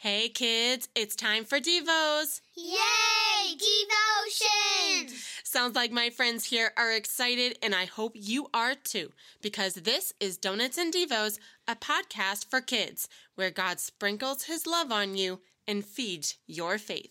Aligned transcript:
Hey 0.00 0.28
kids, 0.28 0.88
it's 0.94 1.16
time 1.16 1.44
for 1.44 1.58
Devos. 1.58 2.40
Yay! 2.54 3.56
Devotion! 3.58 5.12
Sounds 5.42 5.74
like 5.74 5.90
my 5.90 6.08
friends 6.08 6.44
here 6.44 6.70
are 6.76 6.92
excited, 6.92 7.58
and 7.64 7.74
I 7.74 7.86
hope 7.86 8.12
you 8.14 8.46
are 8.54 8.76
too, 8.76 9.10
because 9.42 9.74
this 9.74 10.14
is 10.20 10.36
Donuts 10.36 10.78
and 10.78 10.94
Devos, 10.94 11.40
a 11.66 11.74
podcast 11.74 12.48
for 12.48 12.60
kids 12.60 13.08
where 13.34 13.50
God 13.50 13.80
sprinkles 13.80 14.44
his 14.44 14.68
love 14.68 14.92
on 14.92 15.16
you 15.16 15.40
and 15.66 15.84
feeds 15.84 16.36
your 16.46 16.78
faith. 16.78 17.10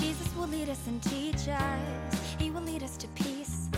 Jesus 0.00 0.34
will 0.36 0.48
lead 0.48 0.68
us 0.68 0.88
and 0.88 1.00
teach 1.04 1.46
us. 1.46 2.36
He 2.36 2.50
will 2.50 2.62
lead 2.62 2.82
us 2.82 2.96
to 2.96 3.06
peace. 3.08 3.68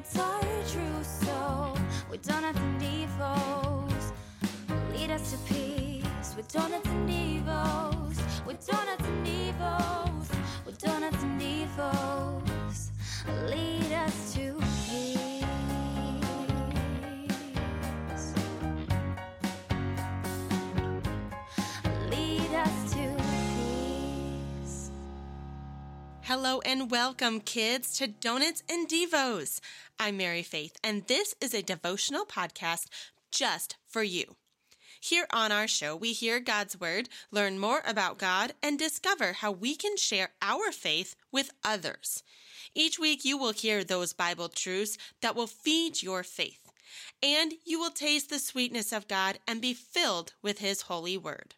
with 2.21 2.27
donuts 2.27 2.59
and 2.59 2.81
devos, 2.81 4.11
lead 4.93 5.09
us 5.09 5.31
to 5.31 5.37
peace. 5.51 6.35
With 6.37 6.51
donuts 6.51 6.87
and 6.87 7.09
devos, 7.09 8.45
with 8.45 8.65
donuts 8.67 9.05
and 9.05 9.25
devos, 9.25 10.29
with 10.65 10.77
donuts 10.77 11.23
and 11.23 11.41
devos, 11.41 12.89
lead 13.49 13.91
us 13.91 14.33
to 14.35 14.59
peace. 14.85 15.45
Lead 22.09 22.53
us 22.53 22.93
to 22.93 23.15
peace. 23.55 24.91
Hello 26.21 26.61
and 26.65 26.91
welcome, 26.91 27.39
kids, 27.39 27.97
to 27.97 28.07
Donuts 28.07 28.61
and 28.69 28.87
Devos. 28.87 29.59
I'm 30.01 30.17
Mary 30.17 30.41
Faith, 30.41 30.77
and 30.83 31.05
this 31.05 31.35
is 31.39 31.53
a 31.53 31.61
devotional 31.61 32.25
podcast 32.25 32.87
just 33.31 33.75
for 33.87 34.01
you. 34.01 34.35
Here 34.99 35.27
on 35.31 35.51
our 35.51 35.67
show, 35.67 35.95
we 35.95 36.11
hear 36.11 36.39
God's 36.39 36.79
Word, 36.79 37.07
learn 37.29 37.59
more 37.59 37.83
about 37.85 38.17
God, 38.17 38.53
and 38.63 38.79
discover 38.79 39.33
how 39.33 39.51
we 39.51 39.75
can 39.75 39.95
share 39.97 40.29
our 40.41 40.71
faith 40.71 41.15
with 41.31 41.51
others. 41.63 42.23
Each 42.73 42.97
week, 42.97 43.23
you 43.23 43.37
will 43.37 43.53
hear 43.53 43.83
those 43.83 44.11
Bible 44.11 44.49
truths 44.49 44.97
that 45.21 45.35
will 45.35 45.45
feed 45.45 46.01
your 46.01 46.23
faith, 46.23 46.71
and 47.21 47.53
you 47.63 47.79
will 47.79 47.91
taste 47.91 48.31
the 48.31 48.39
sweetness 48.39 48.91
of 48.91 49.07
God 49.07 49.37
and 49.47 49.61
be 49.61 49.75
filled 49.75 50.33
with 50.41 50.57
His 50.57 50.81
holy 50.81 51.15
Word. 51.15 51.53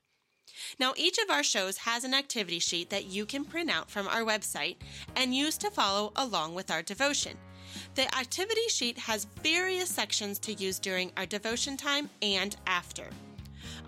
Now, 0.78 0.94
each 0.98 1.18
of 1.18 1.30
our 1.30 1.44
shows 1.44 1.78
has 1.78 2.04
an 2.04 2.14
activity 2.14 2.60
sheet 2.60 2.90
that 2.90 3.06
you 3.06 3.26
can 3.26 3.46
print 3.46 3.72
out 3.72 3.90
from 3.90 4.06
our 4.10 4.24
website 4.24 4.76
and 5.16 5.34
use 5.34 5.58
to 5.60 5.72
follow 5.72 6.12
along 6.18 6.56
with 6.56 6.70
our 6.70 6.82
devotion. 6.82 7.38
The 7.96 8.14
activity 8.18 8.68
sheet 8.70 8.98
has 8.98 9.26
various 9.42 9.90
sections 9.90 10.40
to 10.40 10.54
use 10.54 10.80
during 10.80 11.12
our 11.18 11.26
devotion 11.26 11.78
time 11.78 12.10
and 12.22 12.56
after. 12.68 13.10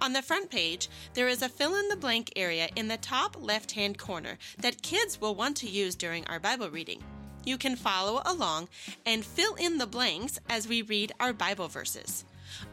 On 0.01 0.13
the 0.13 0.21
front 0.21 0.49
page, 0.49 0.89
there 1.13 1.27
is 1.27 1.41
a 1.41 1.49
fill 1.49 1.75
in 1.75 1.87
the 1.89 1.95
blank 1.95 2.31
area 2.35 2.69
in 2.75 2.87
the 2.87 2.97
top 2.97 3.37
left 3.39 3.71
hand 3.71 3.97
corner 3.97 4.37
that 4.57 4.81
kids 4.81 5.19
will 5.19 5.35
want 5.35 5.57
to 5.57 5.69
use 5.69 5.95
during 5.95 6.25
our 6.27 6.39
Bible 6.39 6.69
reading. 6.69 7.01
You 7.45 7.57
can 7.57 7.75
follow 7.75 8.21
along 8.25 8.69
and 9.05 9.23
fill 9.23 9.53
in 9.55 9.77
the 9.77 9.87
blanks 9.87 10.39
as 10.49 10.67
we 10.67 10.81
read 10.81 11.11
our 11.19 11.33
Bible 11.33 11.67
verses. 11.67 12.25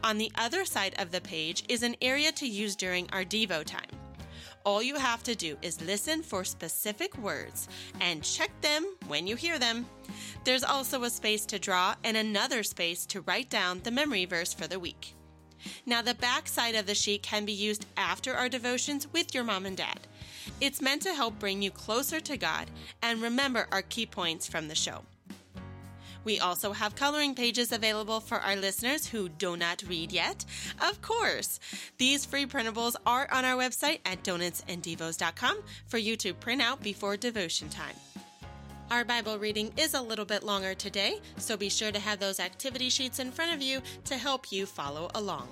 On 0.03 0.17
the 0.17 0.31
other 0.35 0.65
side 0.65 0.95
of 0.97 1.11
the 1.11 1.21
page 1.21 1.63
is 1.69 1.83
an 1.83 1.95
area 2.01 2.31
to 2.33 2.47
use 2.47 2.75
during 2.75 3.09
our 3.11 3.23
Devo 3.23 3.63
time. 3.63 4.02
All 4.65 4.81
you 4.81 4.95
have 4.95 5.23
to 5.23 5.35
do 5.35 5.57
is 5.61 5.81
listen 5.81 6.23
for 6.23 6.45
specific 6.45 7.17
words 7.17 7.67
and 7.99 8.23
check 8.23 8.49
them 8.61 8.85
when 9.07 9.27
you 9.27 9.35
hear 9.35 9.59
them. 9.59 9.85
There's 10.45 10.63
also 10.63 11.03
a 11.03 11.09
space 11.09 11.45
to 11.47 11.59
draw 11.59 11.95
and 12.03 12.15
another 12.15 12.63
space 12.63 13.05
to 13.07 13.21
write 13.21 13.49
down 13.49 13.81
the 13.83 13.91
memory 13.91 14.23
verse 14.23 14.53
for 14.53 14.67
the 14.67 14.79
week. 14.79 15.15
Now, 15.85 16.01
the 16.01 16.13
back 16.13 16.47
side 16.47 16.75
of 16.75 16.85
the 16.85 16.95
sheet 16.95 17.23
can 17.23 17.45
be 17.45 17.53
used 17.53 17.85
after 17.97 18.33
our 18.33 18.49
devotions 18.49 19.07
with 19.11 19.33
your 19.33 19.43
mom 19.43 19.65
and 19.65 19.75
dad. 19.75 19.99
It's 20.61 20.81
meant 20.81 21.01
to 21.03 21.13
help 21.13 21.39
bring 21.39 21.61
you 21.61 21.71
closer 21.71 22.19
to 22.21 22.37
God 22.37 22.69
and 23.01 23.21
remember 23.21 23.67
our 23.71 23.81
key 23.81 24.05
points 24.05 24.47
from 24.47 24.67
the 24.67 24.75
show. 24.75 25.03
We 26.23 26.39
also 26.39 26.71
have 26.71 26.95
coloring 26.95 27.35
pages 27.35 27.71
available 27.71 28.19
for 28.19 28.39
our 28.39 28.55
listeners 28.55 29.07
who 29.07 29.29
do 29.29 29.57
not 29.57 29.83
read 29.87 30.11
yet. 30.11 30.45
Of 30.81 31.01
course, 31.01 31.59
these 31.97 32.25
free 32.25 32.45
printables 32.45 32.95
are 33.05 33.27
on 33.31 33.45
our 33.45 33.57
website 33.57 33.99
at 34.05 34.23
donutsanddevos.com 34.23 35.63
for 35.87 35.97
you 35.97 36.15
to 36.17 36.33
print 36.33 36.61
out 36.61 36.81
before 36.81 37.17
devotion 37.17 37.69
time. 37.69 37.95
Our 38.91 39.03
Bible 39.03 39.39
reading 39.39 39.73
is 39.77 39.93
a 39.93 40.01
little 40.01 40.25
bit 40.25 40.43
longer 40.43 40.75
today, 40.75 41.19
so 41.37 41.57
be 41.57 41.69
sure 41.69 41.91
to 41.91 41.99
have 41.99 42.19
those 42.19 42.39
activity 42.39 42.89
sheets 42.89 43.19
in 43.19 43.31
front 43.31 43.53
of 43.53 43.61
you 43.61 43.81
to 44.05 44.17
help 44.17 44.51
you 44.51 44.65
follow 44.65 45.09
along. 45.15 45.47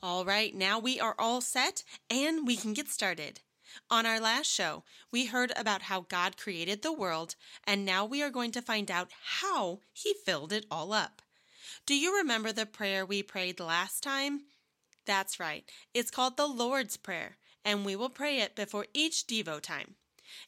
All 0.00 0.24
right, 0.24 0.54
now 0.54 0.78
we 0.78 1.00
are 1.00 1.16
all 1.18 1.40
set 1.40 1.82
and 2.08 2.46
we 2.46 2.56
can 2.56 2.72
get 2.72 2.88
started. 2.88 3.40
On 3.90 4.06
our 4.06 4.20
last 4.20 4.46
show, 4.46 4.84
we 5.10 5.26
heard 5.26 5.52
about 5.56 5.82
how 5.82 6.02
God 6.02 6.36
created 6.36 6.82
the 6.82 6.92
world, 6.92 7.34
and 7.64 7.84
now 7.84 8.04
we 8.04 8.22
are 8.22 8.30
going 8.30 8.52
to 8.52 8.62
find 8.62 8.90
out 8.90 9.10
how 9.40 9.80
He 9.92 10.14
filled 10.24 10.52
it 10.52 10.66
all 10.70 10.92
up. 10.92 11.22
Do 11.86 11.94
you 11.94 12.16
remember 12.16 12.52
the 12.52 12.66
prayer 12.66 13.04
we 13.04 13.22
prayed 13.22 13.60
last 13.60 14.02
time? 14.02 14.42
That's 15.06 15.40
right, 15.40 15.64
it's 15.94 16.10
called 16.10 16.36
the 16.36 16.46
Lord's 16.46 16.96
Prayer, 16.96 17.38
and 17.64 17.84
we 17.84 17.96
will 17.96 18.10
pray 18.10 18.40
it 18.40 18.54
before 18.54 18.86
each 18.92 19.26
Devo 19.26 19.60
time. 19.60 19.94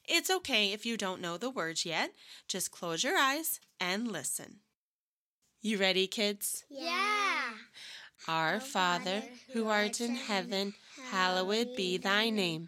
It's 0.05 0.29
okay 0.29 0.71
if 0.71 0.85
you 0.85 0.97
don't 0.97 1.21
know 1.21 1.37
the 1.37 1.49
words 1.49 1.85
yet, 1.85 2.11
just 2.47 2.71
close 2.71 3.03
your 3.03 3.17
eyes 3.17 3.59
and 3.79 4.11
listen. 4.11 4.59
You 5.61 5.77
ready, 5.77 6.07
kids? 6.07 6.63
Yeah! 6.69 7.53
Our 8.27 8.59
Father, 8.59 9.23
who 9.53 9.67
art 9.67 9.99
in 9.99 10.15
heaven, 10.15 10.75
hallowed 11.09 11.75
be 11.75 11.97
thy 11.97 12.29
name. 12.29 12.67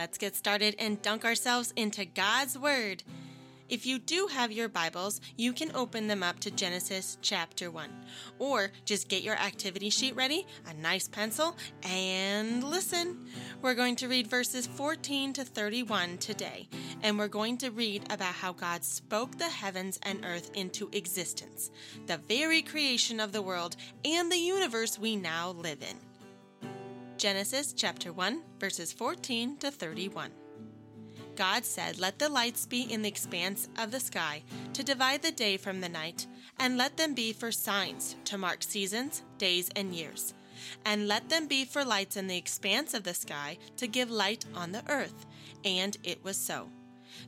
Let's 0.00 0.16
get 0.16 0.34
started 0.34 0.76
and 0.78 1.02
dunk 1.02 1.26
ourselves 1.26 1.74
into 1.76 2.06
God's 2.06 2.58
Word. 2.58 3.02
If 3.68 3.84
you 3.84 3.98
do 3.98 4.28
have 4.32 4.50
your 4.50 4.66
Bibles, 4.66 5.20
you 5.36 5.52
can 5.52 5.76
open 5.76 6.06
them 6.06 6.22
up 6.22 6.40
to 6.40 6.50
Genesis 6.50 7.18
chapter 7.20 7.70
1. 7.70 7.90
Or 8.38 8.72
just 8.86 9.10
get 9.10 9.22
your 9.22 9.34
activity 9.34 9.90
sheet 9.90 10.16
ready, 10.16 10.46
a 10.66 10.72
nice 10.72 11.06
pencil, 11.06 11.54
and 11.82 12.64
listen. 12.64 13.26
We're 13.60 13.74
going 13.74 13.94
to 13.96 14.08
read 14.08 14.26
verses 14.26 14.66
14 14.66 15.34
to 15.34 15.44
31 15.44 16.16
today, 16.16 16.70
and 17.02 17.18
we're 17.18 17.28
going 17.28 17.58
to 17.58 17.68
read 17.68 18.10
about 18.10 18.32
how 18.32 18.54
God 18.54 18.82
spoke 18.82 19.36
the 19.36 19.50
heavens 19.50 20.00
and 20.04 20.24
earth 20.24 20.50
into 20.54 20.88
existence, 20.92 21.70
the 22.06 22.16
very 22.16 22.62
creation 22.62 23.20
of 23.20 23.32
the 23.32 23.42
world 23.42 23.76
and 24.06 24.32
the 24.32 24.38
universe 24.38 24.98
we 24.98 25.14
now 25.14 25.50
live 25.50 25.82
in. 25.82 26.09
Genesis 27.20 27.74
chapter 27.74 28.14
1, 28.14 28.40
verses 28.58 28.94
14 28.94 29.58
to 29.58 29.70
31. 29.70 30.30
God 31.36 31.66
said, 31.66 31.98
Let 31.98 32.18
the 32.18 32.30
lights 32.30 32.64
be 32.64 32.90
in 32.90 33.02
the 33.02 33.10
expanse 33.10 33.68
of 33.78 33.90
the 33.90 34.00
sky 34.00 34.42
to 34.72 34.82
divide 34.82 35.20
the 35.20 35.30
day 35.30 35.58
from 35.58 35.82
the 35.82 35.88
night, 35.90 36.26
and 36.58 36.78
let 36.78 36.96
them 36.96 37.12
be 37.12 37.34
for 37.34 37.52
signs 37.52 38.16
to 38.24 38.38
mark 38.38 38.62
seasons, 38.62 39.22
days, 39.36 39.68
and 39.76 39.94
years. 39.94 40.32
And 40.86 41.08
let 41.08 41.28
them 41.28 41.46
be 41.46 41.66
for 41.66 41.84
lights 41.84 42.16
in 42.16 42.26
the 42.26 42.38
expanse 42.38 42.94
of 42.94 43.04
the 43.04 43.12
sky 43.12 43.58
to 43.76 43.86
give 43.86 44.10
light 44.10 44.46
on 44.54 44.72
the 44.72 44.82
earth. 44.88 45.26
And 45.62 45.98
it 46.02 46.24
was 46.24 46.38
so. 46.38 46.70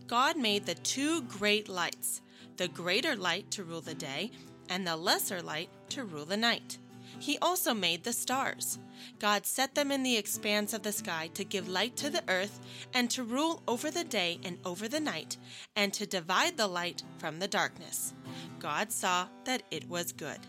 God 0.07 0.39
made 0.39 0.65
the 0.65 0.75
two 0.77 1.21
great 1.25 1.69
lights, 1.69 2.23
the 2.57 2.69
greater 2.69 3.15
light 3.15 3.51
to 3.51 3.63
rule 3.63 3.83
the 3.83 3.93
day, 3.93 4.31
and 4.71 4.87
the 4.87 4.97
lesser 4.97 5.43
light 5.43 5.69
to 5.91 6.05
rule 6.05 6.25
the 6.25 6.39
night. 6.39 6.79
He 7.23 7.39
also 7.39 7.73
made 7.73 8.03
the 8.03 8.13
stars. 8.13 8.81
God 9.21 9.47
set 9.47 9.77
them 9.77 9.93
in 9.93 10.03
the 10.03 10.17
expanse 10.17 10.75
of 10.75 10.83
the 10.83 10.91
sky 10.91 11.31
to 11.35 11.45
give 11.45 11.69
light 11.69 11.95
to 11.99 12.11
the 12.11 12.25
earth, 12.27 12.59
and 12.93 13.09
to 13.13 13.23
rule 13.23 13.63
over 13.69 13.93
the 13.93 14.03
day 14.03 14.41
and 14.43 14.59
over 14.65 14.89
the 14.89 14.99
night, 14.99 15.37
and 15.77 15.95
to 15.95 16.05
divide 16.05 16.57
the 16.57 16.67
light 16.67 17.05
from 17.19 17.39
the 17.39 17.47
darkness. 17.47 18.13
God 18.59 18.91
saw 18.91 19.29
that 19.45 19.63
it 19.71 19.89
was 19.89 20.11
good. 20.11 20.41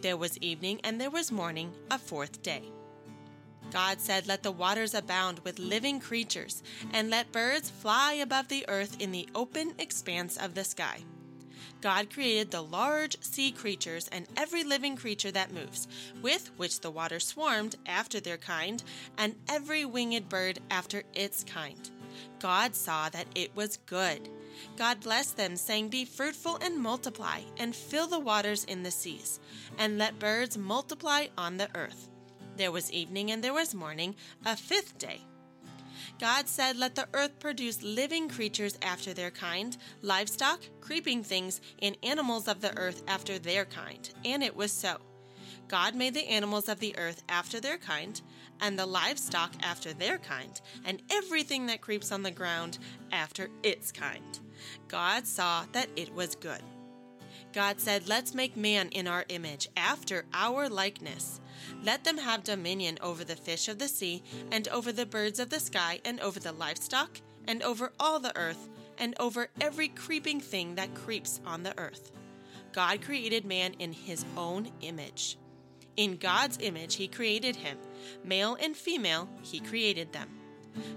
There 0.00 0.16
was 0.16 0.38
evening 0.38 0.80
and 0.84 0.98
there 0.98 1.10
was 1.10 1.30
morning, 1.30 1.70
a 1.90 1.98
fourth 1.98 2.40
day. 2.42 2.62
God 3.70 4.00
said, 4.00 4.26
Let 4.26 4.42
the 4.42 4.50
waters 4.50 4.94
abound 4.94 5.40
with 5.40 5.58
living 5.58 6.00
creatures, 6.00 6.62
and 6.94 7.10
let 7.10 7.30
birds 7.30 7.68
fly 7.68 8.14
above 8.14 8.48
the 8.48 8.64
earth 8.68 8.96
in 9.00 9.12
the 9.12 9.28
open 9.34 9.74
expanse 9.78 10.38
of 10.38 10.54
the 10.54 10.64
sky. 10.64 11.00
God 11.80 12.10
created 12.10 12.50
the 12.50 12.62
large 12.62 13.22
sea 13.22 13.52
creatures 13.52 14.08
and 14.08 14.26
every 14.36 14.64
living 14.64 14.96
creature 14.96 15.30
that 15.30 15.52
moves, 15.52 15.86
with 16.22 16.50
which 16.56 16.80
the 16.80 16.90
water 16.90 17.20
swarmed 17.20 17.76
after 17.86 18.18
their 18.18 18.38
kind, 18.38 18.82
and 19.18 19.34
every 19.48 19.84
winged 19.84 20.28
bird 20.28 20.58
after 20.70 21.02
its 21.14 21.44
kind. 21.44 21.90
God 22.38 22.74
saw 22.74 23.08
that 23.10 23.26
it 23.34 23.54
was 23.54 23.78
good. 23.86 24.28
God 24.76 25.00
blessed 25.00 25.36
them, 25.36 25.56
saying, 25.56 25.88
Be 25.88 26.04
fruitful 26.04 26.58
and 26.62 26.78
multiply, 26.78 27.40
and 27.58 27.74
fill 27.74 28.06
the 28.06 28.18
waters 28.18 28.64
in 28.64 28.82
the 28.82 28.90
seas, 28.90 29.38
and 29.78 29.98
let 29.98 30.18
birds 30.18 30.56
multiply 30.56 31.26
on 31.36 31.56
the 31.56 31.68
earth. 31.74 32.08
There 32.56 32.72
was 32.72 32.90
evening 32.90 33.30
and 33.30 33.44
there 33.44 33.52
was 33.52 33.74
morning, 33.74 34.16
a 34.44 34.56
fifth 34.56 34.96
day. 34.96 35.20
God 36.20 36.48
said, 36.48 36.76
Let 36.76 36.94
the 36.94 37.08
earth 37.14 37.38
produce 37.38 37.82
living 37.82 38.28
creatures 38.28 38.78
after 38.82 39.12
their 39.12 39.30
kind, 39.30 39.76
livestock, 40.02 40.60
creeping 40.80 41.22
things, 41.22 41.60
and 41.80 41.96
animals 42.02 42.48
of 42.48 42.60
the 42.60 42.76
earth 42.76 43.02
after 43.08 43.38
their 43.38 43.64
kind. 43.64 44.10
And 44.24 44.42
it 44.42 44.56
was 44.56 44.72
so. 44.72 44.98
God 45.68 45.94
made 45.94 46.14
the 46.14 46.28
animals 46.28 46.68
of 46.68 46.78
the 46.78 46.96
earth 46.96 47.22
after 47.28 47.60
their 47.60 47.78
kind, 47.78 48.20
and 48.60 48.78
the 48.78 48.86
livestock 48.86 49.52
after 49.62 49.92
their 49.92 50.18
kind, 50.18 50.60
and 50.84 51.02
everything 51.10 51.66
that 51.66 51.80
creeps 51.80 52.12
on 52.12 52.22
the 52.22 52.30
ground 52.30 52.78
after 53.12 53.48
its 53.62 53.90
kind. 53.90 54.38
God 54.88 55.26
saw 55.26 55.64
that 55.72 55.88
it 55.96 56.14
was 56.14 56.36
good. 56.36 56.62
God 57.56 57.80
said, 57.80 58.06
Let's 58.06 58.34
make 58.34 58.54
man 58.54 58.90
in 58.90 59.08
our 59.08 59.24
image, 59.30 59.66
after 59.78 60.26
our 60.34 60.68
likeness. 60.68 61.40
Let 61.82 62.04
them 62.04 62.18
have 62.18 62.44
dominion 62.44 62.98
over 63.00 63.24
the 63.24 63.34
fish 63.34 63.66
of 63.68 63.78
the 63.78 63.88
sea, 63.88 64.22
and 64.52 64.68
over 64.68 64.92
the 64.92 65.06
birds 65.06 65.40
of 65.40 65.48
the 65.48 65.58
sky, 65.58 66.00
and 66.04 66.20
over 66.20 66.38
the 66.38 66.52
livestock, 66.52 67.18
and 67.48 67.62
over 67.62 67.92
all 67.98 68.20
the 68.20 68.36
earth, 68.36 68.68
and 68.98 69.14
over 69.18 69.48
every 69.58 69.88
creeping 69.88 70.38
thing 70.38 70.74
that 70.74 70.94
creeps 70.94 71.40
on 71.46 71.62
the 71.62 71.72
earth. 71.78 72.12
God 72.74 73.00
created 73.00 73.46
man 73.46 73.72
in 73.78 73.94
his 73.94 74.26
own 74.36 74.70
image. 74.82 75.38
In 75.96 76.18
God's 76.18 76.58
image, 76.60 76.96
he 76.96 77.08
created 77.08 77.56
him. 77.56 77.78
Male 78.22 78.58
and 78.60 78.76
female, 78.76 79.30
he 79.40 79.60
created 79.60 80.12
them. 80.12 80.28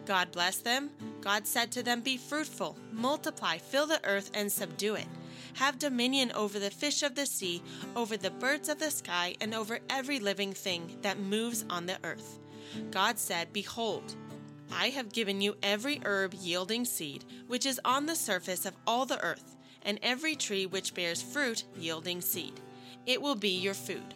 God 0.06 0.34
blessed 0.34 0.66
them. 0.66 0.90
God 1.22 1.48
said 1.48 1.72
to 1.72 1.84
them, 1.84 2.02
Be 2.02 2.18
fruitful, 2.18 2.76
multiply, 2.92 3.60
fill 3.60 3.88
the 3.88 4.04
earth, 4.04 4.30
and 4.34 4.52
subdue 4.52 4.96
it 4.96 5.08
have 5.56 5.80
dominion 5.80 6.32
over 6.34 6.60
the 6.60 6.70
fish 6.70 7.04
of 7.04 7.16
the 7.16 7.26
sea, 7.26 7.62
over 7.96 8.18
the 8.18 8.32
birds 8.32 8.70
of 8.70 8.80
the 8.80 8.92
sky, 8.92 9.36
and 9.42 9.54
over 9.54 9.80
every 9.90 10.20
living 10.20 10.54
thing 10.54 10.98
that 11.02 11.20
moves 11.20 11.66
on 11.70 11.86
the 11.86 11.98
earth. 12.04 12.40
God 12.92 13.18
said, 13.18 13.54
Behold, 13.54 14.16
I 14.72 14.90
have 14.90 15.12
given 15.12 15.42
you 15.42 15.56
every 15.64 16.00
herb 16.06 16.34
yielding 16.34 16.86
seed, 16.86 17.26
which 17.48 17.66
is 17.66 17.82
on 17.84 18.06
the 18.06 18.16
surface 18.16 18.66
of 18.66 18.76
all 18.86 19.06
the 19.06 19.22
earth, 19.22 19.56
and 19.82 20.00
every 20.04 20.36
tree 20.36 20.66
which 20.66 20.94
bears 20.94 21.22
fruit 21.22 21.64
yielding 21.78 22.22
seed. 22.22 22.60
It 23.06 23.22
will 23.22 23.36
be 23.36 23.50
your 23.50 23.74
food. 23.74 24.14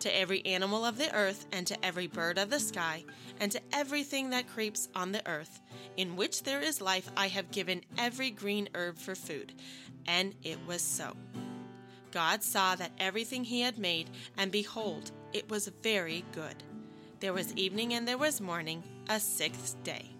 To 0.00 0.18
every 0.18 0.44
animal 0.44 0.84
of 0.84 0.98
the 0.98 1.14
earth, 1.14 1.46
and 1.52 1.66
to 1.66 1.82
every 1.84 2.06
bird 2.06 2.36
of 2.36 2.50
the 2.50 2.60
sky, 2.60 3.04
and 3.40 3.50
to 3.52 3.60
everything 3.72 4.30
that 4.30 4.48
creeps 4.48 4.88
on 4.94 5.12
the 5.12 5.26
earth, 5.26 5.62
in 5.96 6.16
which 6.16 6.42
there 6.42 6.60
is 6.60 6.82
life, 6.82 7.10
I 7.16 7.28
have 7.28 7.50
given 7.50 7.80
every 7.96 8.30
green 8.30 8.68
herb 8.74 8.98
for 8.98 9.14
food. 9.14 9.54
And 10.06 10.34
it 10.42 10.58
was 10.66 10.82
so. 10.82 11.16
God 12.10 12.42
saw 12.42 12.76
that 12.76 12.92
everything 12.98 13.44
he 13.44 13.60
had 13.60 13.78
made, 13.78 14.08
and 14.36 14.52
behold, 14.52 15.10
it 15.32 15.50
was 15.50 15.68
very 15.82 16.24
good. 16.32 16.54
There 17.20 17.32
was 17.32 17.52
evening 17.54 17.94
and 17.94 18.06
there 18.06 18.18
was 18.18 18.40
morning, 18.40 18.82
a 19.08 19.18
sixth 19.18 19.82
day. 19.82 20.14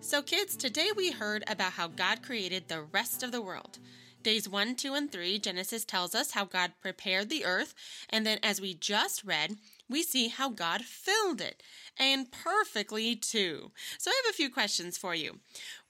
So, 0.00 0.22
kids, 0.22 0.56
today 0.56 0.88
we 0.96 1.10
heard 1.10 1.44
about 1.46 1.72
how 1.72 1.88
God 1.88 2.22
created 2.22 2.68
the 2.68 2.80
rest 2.80 3.22
of 3.22 3.30
the 3.30 3.42
world. 3.42 3.78
Days 4.22 4.48
1, 4.48 4.74
2, 4.74 4.94
and 4.94 5.12
3, 5.12 5.38
Genesis 5.38 5.84
tells 5.84 6.14
us 6.14 6.30
how 6.30 6.44
God 6.44 6.72
prepared 6.80 7.28
the 7.28 7.44
earth, 7.44 7.74
and 8.10 8.26
then 8.26 8.38
as 8.42 8.60
we 8.60 8.74
just 8.74 9.22
read, 9.22 9.56
we 9.88 10.02
see 10.02 10.28
how 10.28 10.50
God 10.50 10.82
filled 10.82 11.40
it, 11.40 11.62
and 11.98 12.30
perfectly 12.30 13.16
too. 13.16 13.72
So 13.98 14.10
I 14.10 14.22
have 14.24 14.32
a 14.32 14.36
few 14.36 14.50
questions 14.50 14.98
for 14.98 15.14
you. 15.14 15.38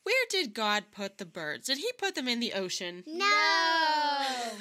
Where 0.04 0.26
did 0.30 0.54
God 0.54 0.84
put 0.90 1.18
the 1.18 1.26
birds? 1.26 1.66
Did 1.66 1.78
he 1.78 1.90
put 1.98 2.14
them 2.14 2.28
in 2.28 2.40
the 2.40 2.54
ocean? 2.54 3.04
No. 3.06 3.26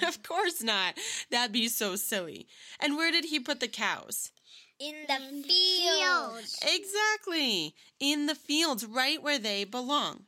of 0.08 0.22
course 0.22 0.62
not. 0.62 0.96
That'd 1.32 1.54
be 1.54 1.70
so 1.70 1.96
silly. 1.96 2.48
And 2.82 2.98
where 2.98 3.12
did 3.12 3.26
he 3.26 3.40
put 3.40 3.60
the 3.62 3.68
cows? 3.68 4.32
In 4.80 4.94
the 5.08 5.44
fields. 5.48 6.60
Exactly. 6.62 7.74
In 8.00 8.26
the 8.26 8.36
fields, 8.36 8.86
right 8.86 9.22
where 9.24 9.40
they 9.40 9.64
belong. 9.64 10.24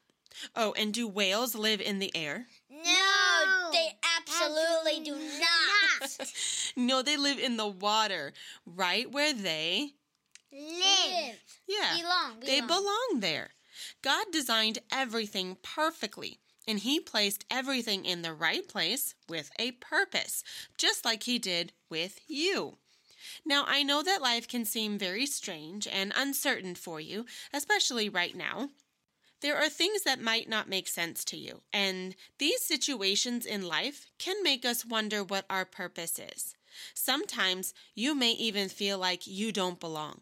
Oh, 0.56 0.74
and 0.78 0.94
do 0.94 1.08
whales 1.08 1.54
live 1.54 1.82
in 1.82 2.00
the 2.00 2.16
air? 2.16 2.48
No, 2.72 3.70
they 3.72 3.90
absolutely 4.18 5.04
do 5.04 5.16
not. 5.16 5.79
no, 6.76 7.02
they 7.02 7.18
live 7.18 7.40
in 7.40 7.58
the 7.58 7.68
water, 7.68 8.34
right 8.66 9.12
where 9.12 9.34
they 9.34 9.94
Live. 10.52 11.36
Yeah. 11.68 11.98
Belong. 11.98 12.40
They 12.42 12.62
belong 12.62 13.20
there. 13.20 13.52
God 14.02 14.26
designed 14.32 14.80
everything 14.92 15.58
perfectly, 15.62 16.40
and 16.68 16.80
He 16.80 17.00
placed 17.00 17.46
everything 17.52 18.06
in 18.06 18.24
the 18.24 18.34
right 18.34 18.68
place 18.68 19.16
with 19.28 19.52
a 19.60 19.72
purpose, 19.74 20.44
just 20.78 21.06
like 21.06 21.24
He 21.24 21.38
did 21.40 21.72
with 21.90 22.20
you. 22.28 22.78
Now, 23.46 23.64
I 23.68 23.84
know 23.84 24.02
that 24.02 24.22
life 24.22 24.48
can 24.48 24.66
seem 24.66 24.98
very 24.98 25.26
strange 25.26 25.88
and 25.88 26.14
uncertain 26.16 26.76
for 26.76 27.00
you, 27.00 27.26
especially 27.54 28.10
right 28.10 28.36
now. 28.36 28.70
There 29.42 29.58
are 29.58 29.70
things 29.70 30.04
that 30.04 30.22
might 30.22 30.50
not 30.50 30.68
make 30.68 30.88
sense 30.88 31.24
to 31.26 31.38
you, 31.38 31.62
and 31.72 32.16
these 32.40 32.62
situations 32.62 33.46
in 33.46 33.68
life 33.68 34.08
can 34.18 34.44
make 34.44 34.66
us 34.66 34.86
wonder 34.86 35.24
what 35.24 35.46
our 35.50 35.66
purpose 35.66 36.20
is. 36.20 36.56
Sometimes 36.94 37.74
you 37.96 38.16
may 38.16 38.32
even 38.32 38.70
feel 38.70 38.98
like 38.98 39.26
you 39.28 39.52
don't 39.52 39.80
belong. 39.80 40.22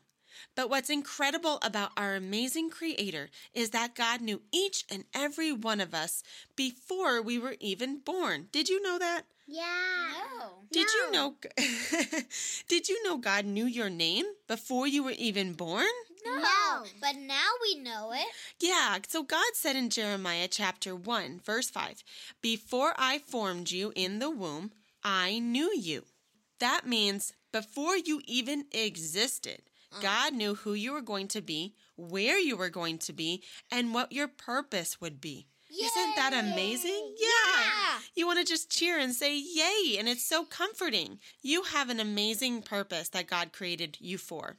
But 0.55 0.69
what's 0.69 0.89
incredible 0.89 1.59
about 1.61 1.91
our 1.97 2.15
amazing 2.15 2.69
Creator 2.69 3.29
is 3.53 3.71
that 3.71 3.95
God 3.95 4.21
knew 4.21 4.41
each 4.51 4.85
and 4.89 5.05
every 5.13 5.51
one 5.51 5.79
of 5.79 5.93
us 5.93 6.23
before 6.55 7.21
we 7.21 7.39
were 7.39 7.55
even 7.59 8.00
born. 8.00 8.47
Did 8.51 8.69
you 8.69 8.81
know 8.81 9.00
that? 9.00 9.24
Yeah. 9.47 10.12
No. 10.39 10.50
Did 10.71 10.88
you 10.93 11.12
know 11.12 11.36
Did 12.67 12.89
you 12.89 13.03
know 13.03 13.17
God 13.17 13.45
knew 13.45 13.65
your 13.65 13.89
name 13.89 14.25
before 14.47 14.88
you 14.88 15.03
were 15.03 15.12
even 15.12 15.53
born? 15.53 15.86
No. 16.25 16.83
But 17.01 17.15
now 17.15 17.50
we 17.62 17.79
know 17.79 18.12
it. 18.13 18.27
Yeah, 18.59 18.97
so 19.07 19.24
God 19.24 19.53
said 19.53 19.75
in 19.75 19.89
Jeremiah 19.89 20.47
chapter 20.50 20.95
1, 20.95 21.41
verse 21.43 21.69
5, 21.69 22.03
Before 22.41 22.93
I 22.97 23.19
formed 23.19 23.71
you 23.71 23.93
in 23.95 24.19
the 24.19 24.29
womb, 24.29 24.71
I 25.03 25.39
knew 25.39 25.74
you. 25.75 26.05
That 26.59 26.88
means 26.88 27.33
before 27.51 27.95
you 27.95 28.21
even 28.25 28.65
existed, 28.71 29.62
uh-huh. 29.91 30.01
God 30.01 30.33
knew 30.33 30.55
who 30.55 30.74
you 30.74 30.91
were 30.91 31.01
going 31.01 31.27
to 31.29 31.41
be, 31.41 31.75
where 31.95 32.39
you 32.39 32.57
were 32.57 32.69
going 32.69 32.97
to 33.00 33.13
be, 33.13 33.43
and 33.71 33.93
what 33.93 34.12
your 34.12 34.27
purpose 34.27 35.00
would 35.00 35.21
be. 35.21 35.47
Isn't 35.69 36.15
that 36.15 36.33
amazing? 36.33 37.13
Yeah. 37.19 38.00
You 38.15 38.25
want 38.25 38.39
to 38.39 38.45
just 38.45 38.69
cheer 38.71 38.97
and 38.97 39.13
say, 39.13 39.38
Yay! 39.38 39.97
And 40.00 40.07
it's 40.07 40.25
so 40.25 40.43
comforting. 40.43 41.19
You 41.41 41.63
have 41.63 41.89
an 41.89 42.00
amazing 42.00 42.63
purpose 42.63 43.09
that 43.09 43.27
God 43.27 43.51
created 43.51 43.97
you 44.00 44.17
for, 44.17 44.57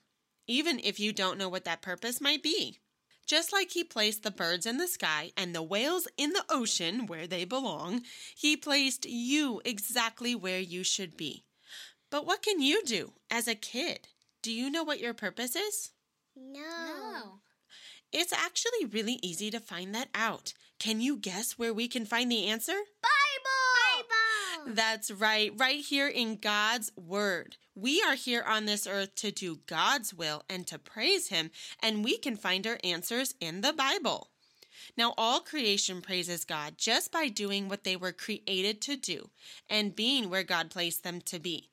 even 0.48 0.80
if 0.82 0.98
you 0.98 1.12
don't 1.12 1.38
know 1.38 1.48
what 1.48 1.64
that 1.64 1.82
purpose 1.82 2.20
might 2.20 2.42
be. 2.42 2.78
Just 3.26 3.52
like 3.52 3.70
He 3.70 3.84
placed 3.84 4.22
the 4.22 4.30
birds 4.30 4.66
in 4.66 4.78
the 4.78 4.88
sky 4.88 5.30
and 5.36 5.54
the 5.54 5.62
whales 5.62 6.08
in 6.16 6.32
the 6.32 6.44
ocean 6.48 7.06
where 7.06 7.26
they 7.26 7.44
belong, 7.44 8.02
He 8.34 8.56
placed 8.56 9.06
you 9.06 9.60
exactly 9.64 10.34
where 10.34 10.58
you 10.58 10.82
should 10.82 11.16
be. 11.16 11.44
But 12.10 12.26
what 12.26 12.42
can 12.42 12.60
you 12.60 12.82
do 12.84 13.12
as 13.30 13.46
a 13.46 13.54
kid? 13.54 14.08
Do 14.42 14.50
you 14.50 14.70
know 14.70 14.82
what 14.82 15.00
your 15.00 15.14
purpose 15.14 15.54
is? 15.54 15.90
No. 16.34 17.40
It's 18.12 18.32
actually 18.32 18.86
really 18.90 19.18
easy 19.22 19.50
to 19.50 19.60
find 19.60 19.94
that 19.94 20.08
out. 20.14 20.54
Can 20.78 21.02
you 21.02 21.18
guess 21.18 21.58
where 21.58 21.74
we 21.74 21.88
can 21.88 22.06
find 22.06 22.30
the 22.30 22.46
answer? 22.46 22.72
Bible. 22.72 23.87
Bible. 24.64 24.74
That's 24.74 25.10
right, 25.10 25.52
right 25.56 25.80
here 25.80 26.08
in 26.08 26.36
God's 26.36 26.92
Word. 26.96 27.56
We 27.74 28.02
are 28.02 28.14
here 28.14 28.42
on 28.46 28.66
this 28.66 28.86
earth 28.86 29.14
to 29.16 29.30
do 29.30 29.60
God's 29.66 30.12
will 30.12 30.42
and 30.48 30.66
to 30.66 30.78
praise 30.78 31.28
Him, 31.28 31.50
and 31.82 32.04
we 32.04 32.18
can 32.18 32.36
find 32.36 32.66
our 32.66 32.78
answers 32.82 33.34
in 33.40 33.60
the 33.60 33.72
Bible. 33.72 34.30
Now, 34.96 35.14
all 35.16 35.40
creation 35.40 36.00
praises 36.00 36.44
God 36.44 36.74
just 36.76 37.12
by 37.12 37.28
doing 37.28 37.68
what 37.68 37.84
they 37.84 37.96
were 37.96 38.12
created 38.12 38.80
to 38.82 38.96
do 38.96 39.30
and 39.68 39.94
being 39.94 40.30
where 40.30 40.42
God 40.42 40.70
placed 40.70 41.04
them 41.04 41.20
to 41.22 41.38
be. 41.38 41.70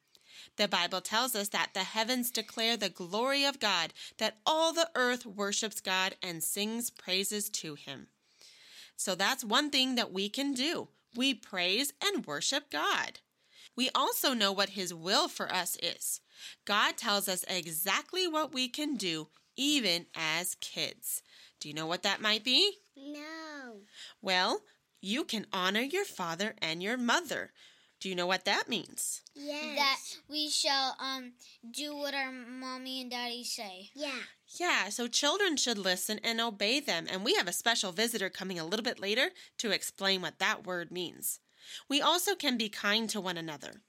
The 0.58 0.68
Bible 0.68 1.02
tells 1.02 1.36
us 1.36 1.50
that 1.50 1.72
the 1.74 1.84
heavens 1.84 2.32
declare 2.32 2.78
the 2.78 2.90
glory 2.90 3.44
of 3.46 3.60
God, 3.60 3.94
that 4.18 4.38
all 4.46 4.74
the 4.74 4.90
earth 4.96 5.26
worships 5.26 5.82
God 5.82 6.16
and 6.22 6.44
sings 6.44 6.90
praises 6.90 7.50
to 7.50 7.76
Him. 7.76 8.08
So 8.96 9.16
that's 9.16 9.44
one 9.44 9.70
thing 9.70 9.96
that 9.96 10.14
we 10.14 10.30
can 10.30 10.54
do. 10.54 10.88
We 11.16 11.34
praise 11.34 11.94
and 12.04 12.26
worship 12.26 12.70
God. 12.70 13.20
We 13.76 13.90
also 13.94 14.34
know 14.34 14.52
what 14.52 14.70
His 14.70 14.94
will 14.94 15.28
for 15.28 15.52
us 15.54 15.78
is. 15.82 16.22
God 16.66 16.98
tells 16.98 17.28
us 17.28 17.46
exactly 17.48 18.28
what 18.28 18.54
we 18.54 18.68
can 18.68 18.96
do, 18.96 19.28
even 19.56 20.06
as 20.16 20.56
kids. 20.56 21.22
Do 21.60 21.70
you 21.70 21.74
know 21.74 21.88
what 21.88 22.04
that 22.04 22.22
might 22.22 22.44
be? 22.44 22.78
No. 22.96 23.82
Well, 24.22 24.62
you 25.02 25.24
can 25.24 25.48
honor 25.54 25.82
your 25.82 26.06
father 26.06 26.56
and 26.62 26.82
your 26.82 26.98
mother. 26.98 27.52
Do 28.06 28.10
you 28.10 28.16
know 28.16 28.28
what 28.28 28.46
that 28.46 28.70
means? 28.70 29.24
Yes. 29.34 29.78
That 29.78 29.98
we 30.30 30.48
shall 30.48 30.96
um 31.00 31.32
do 31.72 31.96
what 31.96 32.14
our 32.14 32.32
mommy 32.32 33.02
and 33.02 33.10
daddy 33.10 33.44
say. 33.44 33.90
yeah. 33.96 34.20
Yeah, 34.60 34.90
so 34.90 35.08
children 35.08 35.58
should 35.58 35.80
listen 35.80 36.20
and 36.24 36.40
obey 36.40 36.80
them. 36.80 37.08
And 37.10 37.26
we 37.26 37.34
have 37.34 37.48
a 37.48 37.52
special 37.52 37.92
visitor 37.92 38.30
coming 38.30 38.60
a 38.60 38.64
little 38.64 38.84
bit 38.84 39.00
later 39.00 39.30
to 39.58 39.72
explain 39.72 40.22
what 40.22 40.38
that 40.38 40.68
word 40.68 40.92
means. 40.92 41.40
We 41.90 42.00
also 42.00 42.36
can 42.36 42.60
be 42.60 42.70
kind 42.70 43.10
to 43.10 43.20
one 43.20 43.40
another. 43.40 43.82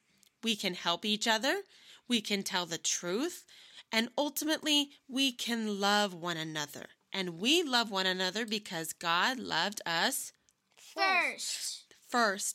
We 0.42 0.56
can 0.56 0.72
help 0.72 1.04
each 1.04 1.28
other. 1.28 1.56
We 2.08 2.22
can 2.22 2.42
tell 2.42 2.64
the 2.64 2.78
truth. 2.78 3.44
And 3.92 4.08
ultimately, 4.16 4.92
we 5.06 5.30
can 5.30 5.78
love 5.78 6.14
one 6.14 6.38
another. 6.38 6.86
And 7.12 7.38
we 7.38 7.62
love 7.62 7.90
one 7.90 8.06
another 8.06 8.46
because 8.46 8.94
God 8.94 9.38
loved 9.38 9.82
us 9.84 10.32
First. 10.78 10.96
first 10.96 11.85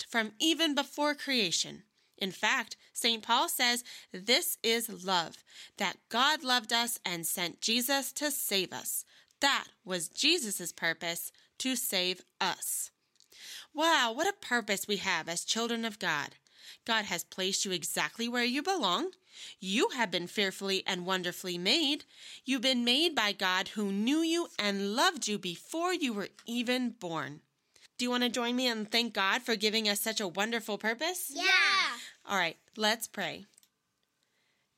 from 0.09 0.31
even 0.39 0.75
before 0.75 1.13
creation. 1.13 1.83
In 2.17 2.31
fact, 2.31 2.77
St. 2.93 3.23
Paul 3.23 3.49
says 3.49 3.83
this 4.11 4.57
is 4.61 5.03
love, 5.05 5.43
that 5.77 5.97
God 6.09 6.43
loved 6.43 6.71
us 6.71 6.99
and 7.05 7.25
sent 7.25 7.61
Jesus 7.61 8.11
to 8.13 8.29
save 8.31 8.71
us. 8.73 9.05
That 9.39 9.65
was 9.83 10.07
Jesus' 10.07 10.71
purpose 10.71 11.31
to 11.59 11.75
save 11.75 12.21
us. 12.39 12.91
Wow, 13.73 14.13
what 14.13 14.27
a 14.27 14.33
purpose 14.33 14.87
we 14.87 14.97
have 14.97 15.27
as 15.27 15.43
children 15.43 15.85
of 15.85 15.99
God. 15.99 16.35
God 16.85 17.05
has 17.05 17.23
placed 17.23 17.65
you 17.65 17.71
exactly 17.71 18.27
where 18.27 18.43
you 18.43 18.61
belong. 18.61 19.11
You 19.59 19.89
have 19.95 20.11
been 20.11 20.27
fearfully 20.27 20.83
and 20.85 21.05
wonderfully 21.05 21.57
made. 21.57 22.05
You've 22.45 22.61
been 22.61 22.83
made 22.83 23.15
by 23.15 23.31
God 23.31 23.69
who 23.69 23.91
knew 23.91 24.21
you 24.21 24.47
and 24.59 24.95
loved 24.95 25.27
you 25.27 25.37
before 25.39 25.93
you 25.93 26.13
were 26.13 26.29
even 26.45 26.91
born. 26.91 27.41
Do 28.01 28.05
you 28.05 28.09
want 28.09 28.23
to 28.23 28.29
join 28.29 28.55
me 28.55 28.65
and 28.65 28.89
thank 28.89 29.13
God 29.13 29.43
for 29.43 29.55
giving 29.55 29.87
us 29.87 30.01
such 30.01 30.19
a 30.19 30.27
wonderful 30.27 30.79
purpose? 30.79 31.31
Yeah. 31.31 31.43
All 32.27 32.35
right, 32.35 32.57
let's 32.75 33.07
pray. 33.07 33.45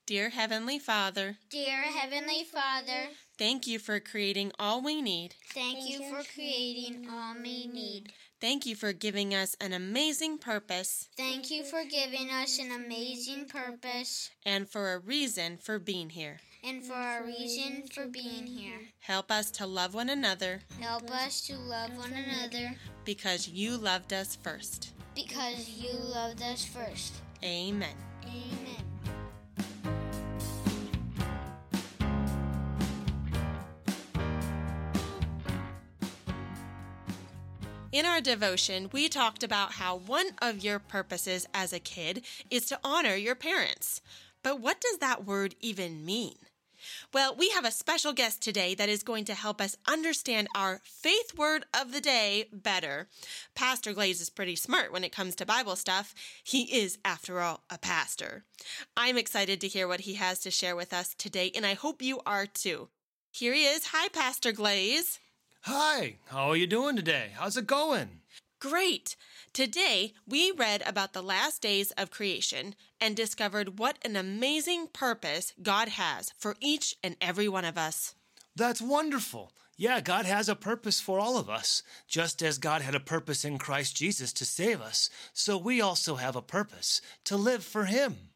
Dear 0.06 0.32
Heavenly 0.32 0.78
Father, 0.78 1.38
Dear 1.50 1.84
Heavenly 1.84 2.44
Father, 2.44 3.12
thank 3.38 3.66
you 3.66 3.80
for 3.80 4.02
creating 4.02 4.52
all 4.60 4.84
we 4.84 5.02
need. 5.02 5.36
thank 5.54 5.90
you 5.90 6.00
for 6.10 6.22
creating 6.34 7.08
all 7.10 7.36
we 7.42 7.66
need. 7.66 8.12
Thank 8.42 8.66
you 8.66 8.76
for 8.76 8.92
giving 8.92 9.34
us 9.34 9.56
an 9.62 9.72
amazing 9.72 10.38
purpose 10.38 11.08
Thank 11.16 11.50
you 11.50 11.64
for 11.64 11.86
giving 11.90 12.30
us 12.30 12.60
an 12.60 12.74
amazing 12.74 13.46
purpose 13.46 14.32
and 14.46 14.70
for 14.70 14.92
a 14.92 15.00
reason 15.00 15.56
for 15.56 15.80
being 15.80 16.10
here. 16.10 16.42
And 16.64 16.84
for 16.84 16.94
our 16.94 17.26
reason 17.26 17.84
for 17.94 18.08
being 18.08 18.48
here. 18.48 18.80
Help 19.00 19.32
us 19.32 19.52
to 19.52 19.66
love 19.66 19.94
one 19.94 20.10
another 20.10 20.62
Help 20.80 21.10
us 21.12 21.42
to 21.48 21.58
love 21.58 21.96
one 21.98 22.14
another 22.14 22.76
because 23.06 23.48
you 23.50 23.78
loved 23.78 24.14
us 24.14 24.36
first. 24.42 24.92
because 25.16 25.70
you 25.70 25.92
loved 25.94 26.42
us 26.42 26.66
first. 26.66 27.14
Amen. 27.44 27.96
Amen. 28.24 29.84
In 37.92 38.06
our 38.08 38.22
devotion, 38.22 38.90
we 38.92 39.08
talked 39.08 39.44
about 39.44 39.74
how 39.74 39.96
one 39.98 40.30
of 40.42 40.64
your 40.64 40.80
purposes 40.80 41.46
as 41.54 41.72
a 41.72 41.80
kid 41.80 42.26
is 42.50 42.66
to 42.68 42.80
honor 42.84 43.14
your 43.16 43.36
parents. 43.36 44.02
But 44.42 44.60
what 44.60 44.82
does 44.82 44.98
that 44.98 45.26
word 45.26 45.54
even 45.62 46.04
mean? 46.04 46.36
Well, 47.14 47.36
we 47.36 47.50
have 47.50 47.66
a 47.66 47.72
special 47.72 48.14
guest 48.14 48.42
today 48.42 48.76
that 48.76 48.90
is 48.90 49.04
going 49.04 49.26
to 49.26 49.34
help 49.34 49.62
us 49.62 49.78
understand 49.88 50.48
our 50.56 50.82
faith 50.84 51.38
word 51.38 51.66
of 51.80 51.92
the 51.92 52.02
day 52.02 52.50
better. 52.52 53.08
Pastor 53.56 53.94
Glaze 53.94 54.22
is 54.22 54.30
pretty 54.30 54.56
smart 54.56 54.92
when 54.92 55.04
it 55.04 55.12
comes 55.12 55.36
to 55.36 55.46
Bible 55.46 55.76
stuff. 55.76 56.14
He 56.44 56.64
is, 56.82 56.98
after 57.06 57.40
all, 57.40 57.64
a 57.70 57.78
pastor. 57.78 58.44
I'm 58.98 59.18
excited 59.18 59.62
to 59.62 59.68
hear 59.68 59.88
what 59.88 60.02
he 60.02 60.16
has 60.16 60.40
to 60.40 60.52
share 60.52 60.76
with 60.76 60.94
us 60.94 61.14
today, 61.14 61.52
and 61.56 61.66
I 61.66 61.74
hope 61.74 62.02
you 62.02 62.22
are 62.26 62.46
too. 62.46 62.90
Here 63.32 63.54
he 63.54 63.66
is. 63.66 63.88
Hi, 63.88 64.10
Pastor 64.10 64.52
Glaze. 64.52 65.20
Hi, 65.62 66.18
how 66.28 66.50
are 66.50 66.58
you 66.58 66.68
doing 66.68 66.96
today? 66.96 67.32
How's 67.36 67.58
it 67.58 67.68
going? 67.68 68.22
Great! 68.60 69.16
Today, 69.54 70.14
we 70.28 70.52
read 70.52 70.82
about 70.84 71.14
the 71.14 71.22
last 71.22 71.62
days 71.62 71.92
of 71.92 72.10
creation 72.10 72.74
and 73.00 73.16
discovered 73.16 73.78
what 73.78 74.00
an 74.04 74.16
amazing 74.16 74.88
purpose 74.88 75.54
God 75.62 75.90
has 75.90 76.34
for 76.40 76.56
each 76.60 76.96
and 77.04 77.16
every 77.22 77.48
one 77.48 77.64
of 77.64 77.78
us. 77.78 78.16
That's 78.56 78.82
wonderful. 78.82 79.52
Yeah, 79.78 80.02
God 80.02 80.26
has 80.26 80.50
a 80.50 80.56
purpose 80.56 81.00
for 81.00 81.20
all 81.20 81.38
of 81.38 81.52
us, 81.52 81.84
just 82.08 82.42
as 82.42 82.58
God 82.58 82.82
had 82.82 82.96
a 82.96 83.00
purpose 83.00 83.46
in 83.46 83.60
Christ 83.60 83.96
Jesus 83.96 84.34
to 84.34 84.46
save 84.46 84.82
us. 84.82 85.12
So 85.34 85.56
we 85.56 85.80
also 85.80 86.16
have 86.16 86.36
a 86.36 86.42
purpose 86.42 87.00
to 87.26 87.38
live 87.38 87.64
for 87.64 87.86
Him. 87.86 88.32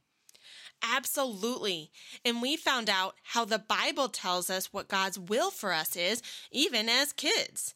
Absolutely. 0.84 1.90
And 2.24 2.44
we 2.44 2.58
found 2.58 2.92
out 2.92 3.16
how 3.24 3.44
the 3.44 3.58
Bible 3.58 4.10
tells 4.10 4.52
us 4.52 4.72
what 4.72 4.88
God's 4.88 5.18
will 5.18 5.50
for 5.50 5.74
us 5.74 5.96
is, 5.96 6.22
even 6.52 6.88
as 6.88 7.12
kids. 7.12 7.74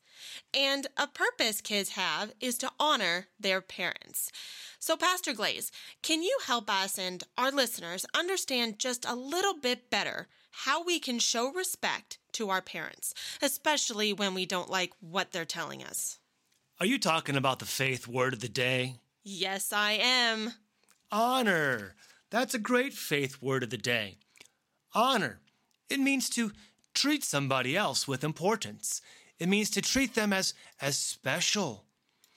And 0.54 0.88
a 0.98 1.08
purpose 1.08 1.62
kids 1.62 1.92
have 1.92 2.34
is 2.40 2.58
to 2.60 2.72
honor 2.80 3.28
their 3.40 3.62
parents. 3.62 4.32
So, 4.80 4.98
Pastor 4.98 5.34
Glaze, 5.34 5.72
can 6.02 6.24
you 6.24 6.38
help 6.46 6.70
us 6.70 6.98
and 6.98 7.24
our 7.38 7.52
listeners 7.52 8.06
understand 8.16 8.80
just 8.80 9.06
a 9.06 9.16
little 9.16 9.54
bit 9.54 9.90
better 9.90 10.28
how 10.52 10.84
we 10.84 11.00
can 11.00 11.20
show 11.20 11.52
respect 11.52 12.18
to 12.34 12.50
our 12.50 12.62
parents, 12.62 13.14
especially 13.42 14.14
when 14.14 14.34
we 14.34 14.46
don't 14.46 14.70
like 14.70 14.92
what 15.00 15.32
they're 15.32 15.46
telling 15.46 15.84
us? 15.84 16.20
Are 16.80 16.86
you 16.86 16.98
talking 16.98 17.36
about 17.36 17.60
the 17.60 17.66
faith 17.66 18.08
word 18.08 18.34
of 18.34 18.40
the 18.40 18.50
day? 18.50 18.96
Yes, 19.24 19.72
I 19.72 19.94
am. 20.02 20.54
Honor. 21.12 21.96
That's 22.32 22.54
a 22.54 22.60
great 22.60 22.94
faith 22.94 23.42
word 23.42 23.64
of 23.64 23.70
the 23.70 23.78
day. 23.78 24.18
Honor. 24.94 25.42
It 25.90 26.00
means 26.00 26.30
to 26.32 26.52
treat 26.94 27.24
somebody 27.24 27.78
else 27.78 28.08
with 28.08 28.24
importance. 28.24 29.02
It 29.42 29.50
means 29.50 29.72
to 29.72 29.82
treat 29.82 30.14
them 30.14 30.32
as, 30.34 30.54
as 30.80 31.00
special. 31.00 31.84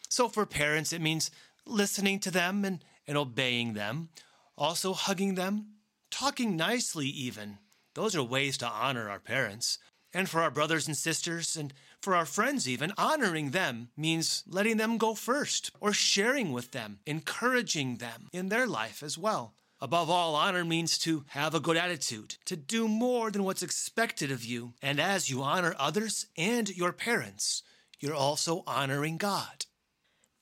So 0.09 0.27
for 0.27 0.47
parents, 0.47 0.91
it 0.91 1.03
means 1.03 1.31
listening 1.67 2.19
to 2.21 2.31
them 2.31 2.65
and, 2.65 2.83
and 3.07 3.19
obeying 3.19 3.75
them, 3.75 4.09
also 4.57 4.95
hugging 4.95 5.35
them, 5.35 5.67
talking 6.11 6.57
nicely, 6.57 7.07
even. 7.09 7.59
Those 7.93 8.17
are 8.17 8.23
ways 8.23 8.57
to 8.59 8.67
honor 8.67 9.11
our 9.11 9.19
parents. 9.19 9.79
And 10.15 10.31
for 10.31 10.41
our 10.41 10.51
brothers 10.51 10.87
and 10.87 10.97
sisters, 10.97 11.57
and 11.57 11.75
for 12.01 12.17
our 12.17 12.25
friends, 12.25 12.67
even, 12.67 12.95
honoring 12.97 13.51
them 13.51 13.91
means 13.99 14.43
letting 14.49 14.79
them 14.79 14.97
go 14.97 15.15
first, 15.15 15.73
or 15.81 15.93
sharing 15.93 16.53
with 16.53 16.71
them, 16.71 17.01
encouraging 17.05 17.99
them 17.99 18.31
in 18.33 18.49
their 18.49 18.67
life 18.67 19.03
as 19.03 19.19
well. 19.19 19.53
Above 19.81 20.09
all, 20.09 20.35
honor 20.35 20.65
means 20.65 20.97
to 20.99 21.25
have 21.29 21.55
a 21.55 21.61
good 21.61 21.77
attitude, 21.77 22.37
to 22.45 22.57
do 22.57 22.89
more 22.89 23.31
than 23.31 23.45
what's 23.45 23.63
expected 23.63 24.31
of 24.31 24.45
you. 24.45 24.75
And 24.81 25.01
as 25.01 25.29
you 25.29 25.43
honor 25.43 25.75
others 25.79 26.27
and 26.37 26.69
your 26.75 26.93
parents, 26.93 27.63
you're 28.01 28.15
also 28.15 28.63
honoring 28.67 29.17
God. 29.17 29.67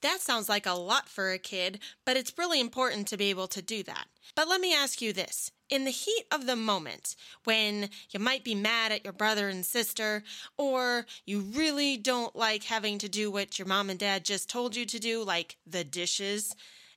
That 0.01 0.19
sounds 0.19 0.49
like 0.49 0.65
a 0.65 0.73
lot 0.73 1.07
for 1.07 1.31
a 1.31 1.37
kid, 1.37 1.79
but 2.05 2.17
it's 2.17 2.37
really 2.37 2.59
important 2.59 3.07
to 3.07 3.17
be 3.17 3.29
able 3.29 3.47
to 3.47 3.61
do 3.61 3.83
that. 3.83 4.05
But 4.35 4.49
let 4.49 4.59
me 4.59 4.73
ask 4.73 5.01
you 5.01 5.13
this. 5.13 5.49
In 5.69 5.85
the 5.85 5.91
heat 5.91 6.25
of 6.29 6.45
the 6.45 6.57
moment, 6.57 7.15
when 7.45 7.89
you 8.11 8.19
might 8.19 8.43
be 8.43 8.53
mad 8.53 8.91
at 8.91 9.05
your 9.05 9.13
brother 9.13 9.47
and 9.47 9.65
sister, 9.65 10.23
or 10.57 11.05
you 11.25 11.39
really 11.39 11.95
don't 11.95 12.35
like 12.35 12.65
having 12.65 12.97
to 12.99 13.09
do 13.09 13.31
what 13.31 13.57
your 13.57 13.67
mom 13.67 13.89
and 13.89 13.97
dad 13.97 14.25
just 14.25 14.49
told 14.49 14.75
you 14.75 14.85
to 14.85 14.99
do, 14.99 15.23
like 15.23 15.55
the 15.65 15.85
dishes, 15.85 16.53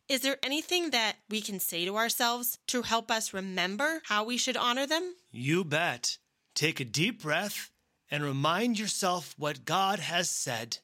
is 0.08 0.20
there 0.20 0.36
anything 0.42 0.90
that 0.90 1.16
we 1.28 1.40
can 1.40 1.58
say 1.58 1.84
to 1.84 1.96
ourselves 1.96 2.58
to 2.68 2.82
help 2.82 3.10
us 3.10 3.34
remember 3.34 4.02
how 4.04 4.24
we 4.24 4.36
should 4.36 4.56
honor 4.56 4.86
them? 4.86 5.14
You 5.32 5.64
bet. 5.64 6.18
Take 6.54 6.78
a 6.78 6.84
deep 6.84 7.22
breath 7.22 7.70
and 8.10 8.22
remind 8.22 8.78
yourself 8.78 9.34
what 9.36 9.64
God 9.64 9.98
has 9.98 10.30
said. 10.30 10.78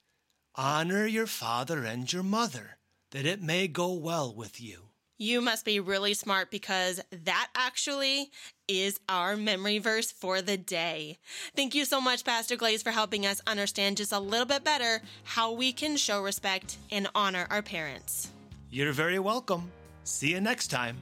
Honor 0.57 1.07
your 1.07 1.29
father 1.29 1.85
and 1.85 2.13
your 2.13 2.25
mother, 2.25 2.79
that 3.13 3.25
it 3.25 3.41
may 3.41 3.69
go 3.69 3.93
well 3.93 4.35
with 4.35 4.61
you. 4.61 4.89
You 5.19 5.41
must 5.41 5.65
be 5.65 5.79
really 5.79 6.15
smart 6.15 6.51
because 6.51 7.01
that 7.13 7.49
actually 7.55 8.33
is 8.67 8.99
our 9.09 9.37
memory 9.37 9.79
verse 9.79 10.11
for 10.11 10.43
the 10.43 10.57
day. 10.57 11.19
Thank 11.55 11.77
you 11.77 11.85
so 11.85 12.01
much, 12.01 12.25
Pastor 12.25 12.57
Glaze, 12.57 12.83
for 12.83 12.91
helping 12.91 13.25
us 13.25 13.41
understand 13.47 13.99
just 13.99 14.13
a 14.13 14.19
little 14.19 14.47
bit 14.47 14.65
better 14.65 15.01
how 15.23 15.53
we 15.53 15.73
can 15.73 15.97
show 15.97 16.21
respect 16.21 16.77
and 16.91 17.09
honor 17.15 17.47
our 17.51 17.63
parents. 17.63 18.33
You're 18.75 18.93
very 18.93 19.19
welcome. 19.19 19.71
See 20.05 20.31
you 20.31 20.41
next 20.41 20.69
time. 20.69 20.97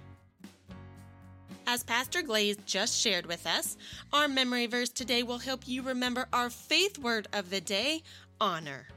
As 1.68 1.84
Pastor 1.84 2.20
Glaze 2.20 2.56
just 2.66 2.98
shared 2.98 3.26
with 3.26 3.46
us, 3.46 3.76
our 4.12 4.26
memory 4.26 4.66
verse 4.66 4.88
today 4.88 5.22
will 5.22 5.38
help 5.38 5.68
you 5.68 5.82
remember 5.82 6.26
our 6.32 6.50
faith 6.50 6.98
word 6.98 7.28
of 7.32 7.48
the 7.48 7.60
day 7.60 8.02
honor. 8.40 8.88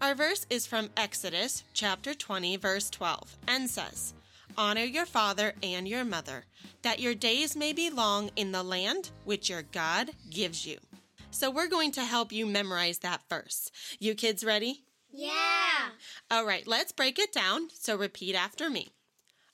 Our 0.00 0.14
verse 0.14 0.46
is 0.50 0.68
from 0.68 0.90
Exodus 0.96 1.64
chapter 1.74 2.14
20, 2.14 2.58
verse 2.58 2.88
12, 2.90 3.38
and 3.48 3.68
says, 3.68 4.14
Honor 4.56 4.84
your 4.84 5.06
father 5.06 5.54
and 5.60 5.88
your 5.88 6.04
mother, 6.04 6.44
that 6.82 7.00
your 7.00 7.16
days 7.16 7.56
may 7.56 7.72
be 7.72 7.90
long 7.90 8.30
in 8.36 8.52
the 8.52 8.62
land 8.62 9.10
which 9.24 9.50
your 9.50 9.62
God 9.62 10.12
gives 10.30 10.64
you. 10.64 10.78
So 11.32 11.50
we're 11.50 11.66
going 11.66 11.90
to 11.92 12.04
help 12.04 12.30
you 12.30 12.46
memorize 12.46 12.98
that 12.98 13.22
verse. 13.28 13.72
You 13.98 14.14
kids 14.14 14.44
ready? 14.44 14.84
Yeah. 15.12 15.90
All 16.30 16.44
right, 16.44 16.66
let's 16.66 16.92
break 16.92 17.18
it 17.18 17.32
down. 17.32 17.68
So 17.74 17.96
repeat 17.96 18.34
after 18.34 18.70
me. 18.70 18.92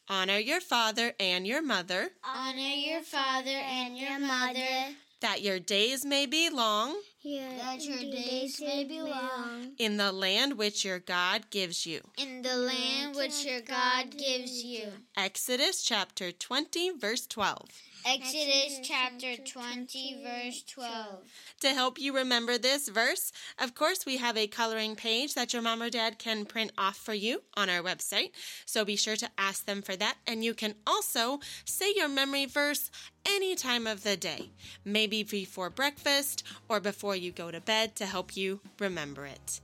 Honor 0.08 0.38
your 0.38 0.60
father 0.60 1.12
and 1.20 1.46
your 1.46 1.60
mother, 1.60 2.10
Honor 2.24 2.58
your 2.60 3.02
father 3.02 3.50
and 3.50 3.98
your 3.98 4.18
mother, 4.18 4.94
that 5.20 5.42
your 5.42 5.58
days 5.58 6.04
may 6.04 6.24
be 6.24 6.48
long 6.48 6.96
that 7.24 7.84
your 7.84 7.98
days 7.98 8.60
may 8.60 8.84
be 8.84 9.02
long 9.02 9.72
in 9.78 9.96
the 9.96 10.12
land 10.12 10.56
which 10.56 10.84
your 10.84 10.98
God 10.98 11.50
gives 11.50 11.84
you. 11.84 12.00
in 12.16 12.42
the 12.42 12.56
land 12.56 13.16
which 13.16 13.44
your 13.44 13.60
God 13.60 14.16
gives 14.16 14.64
you. 14.64 14.86
Exodus 15.16 15.82
chapter 15.82 16.32
20, 16.32 16.92
verse 16.98 17.26
12. 17.26 17.68
Exodus 18.04 18.80
chapter 18.82 19.36
20, 19.36 20.22
verse 20.22 20.62
12. 20.62 21.24
To 21.60 21.68
help 21.68 21.98
you 21.98 22.14
remember 22.14 22.56
this 22.56 22.88
verse, 22.88 23.32
of 23.58 23.74
course, 23.74 24.06
we 24.06 24.16
have 24.16 24.36
a 24.36 24.46
coloring 24.46 24.96
page 24.96 25.34
that 25.34 25.52
your 25.52 25.62
mom 25.62 25.82
or 25.82 25.90
dad 25.90 26.18
can 26.18 26.44
print 26.44 26.72
off 26.78 26.96
for 26.96 27.14
you 27.14 27.42
on 27.54 27.68
our 27.68 27.82
website. 27.82 28.30
So 28.66 28.84
be 28.84 28.96
sure 28.96 29.16
to 29.16 29.30
ask 29.36 29.66
them 29.66 29.82
for 29.82 29.96
that. 29.96 30.16
And 30.26 30.44
you 30.44 30.54
can 30.54 30.74
also 30.86 31.40
say 31.64 31.92
your 31.94 32.08
memory 32.08 32.46
verse 32.46 32.90
any 33.26 33.54
time 33.54 33.86
of 33.86 34.04
the 34.04 34.16
day, 34.16 34.50
maybe 34.84 35.22
before 35.22 35.70
breakfast 35.70 36.44
or 36.68 36.80
before 36.80 37.16
you 37.16 37.32
go 37.32 37.50
to 37.50 37.60
bed 37.60 37.96
to 37.96 38.06
help 38.06 38.36
you 38.36 38.60
remember 38.78 39.26
it. 39.26 39.60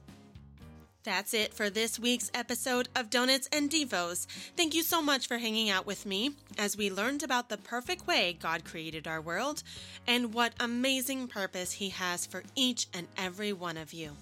That's 1.05 1.35
it 1.35 1.53
for 1.53 1.69
this 1.69 1.99
week's 1.99 2.31
episode 2.33 2.89
of 2.97 3.11
Donuts 3.11 3.47
and 3.53 3.69
Devos. 3.69 4.27
Thank 4.57 4.75
you 4.75 4.83
so 4.83 5.03
much 5.03 5.29
for 5.29 5.37
hanging 5.37 5.69
out 5.69 5.85
with 5.85 6.07
me 6.07 6.31
as 6.57 6.79
we 6.79 6.91
learned 6.91 7.23
about 7.23 7.51
the 7.51 7.59
perfect 7.59 8.07
way 8.07 8.39
God 8.41 8.65
created 8.65 9.07
our 9.07 9.21
world 9.21 9.63
and 10.07 10.33
what 10.33 10.55
amazing 10.59 11.29
purpose 11.29 11.73
He 11.73 11.91
has 11.91 12.25
for 12.25 12.43
each 12.57 12.87
and 12.95 13.07
every 13.19 13.53
one 13.53 13.77
of 13.77 13.93
you. 13.93 14.13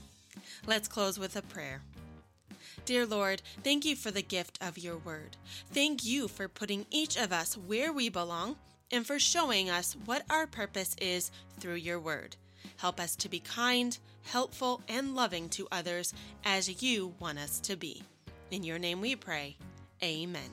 Let's 0.66 0.88
close 0.88 1.20
with 1.20 1.36
a 1.36 1.42
prayer. 1.42 1.82
Dear 2.84 3.06
Lord, 3.06 3.42
thank 3.62 3.84
you 3.84 3.94
for 3.94 4.10
the 4.10 4.20
gift 4.20 4.58
of 4.60 4.76
your 4.76 4.96
word. 4.96 5.36
Thank 5.72 6.04
you 6.04 6.26
for 6.26 6.48
putting 6.48 6.86
each 6.90 7.16
of 7.16 7.32
us 7.32 7.56
where 7.56 7.92
we 7.92 8.08
belong 8.08 8.56
and 8.90 9.06
for 9.06 9.20
showing 9.20 9.70
us 9.70 9.96
what 10.04 10.24
our 10.28 10.48
purpose 10.48 10.96
is 11.00 11.30
through 11.60 11.76
your 11.76 12.00
word. 12.00 12.34
Help 12.76 13.00
us 13.00 13.16
to 13.16 13.28
be 13.28 13.40
kind, 13.40 13.98
helpful, 14.22 14.80
and 14.88 15.14
loving 15.14 15.48
to 15.50 15.68
others 15.70 16.12
as 16.44 16.82
you 16.82 17.14
want 17.18 17.38
us 17.38 17.60
to 17.60 17.76
be. 17.76 18.02
In 18.50 18.64
your 18.64 18.78
name 18.78 19.00
we 19.00 19.16
pray. 19.16 19.56
Amen. 20.02 20.50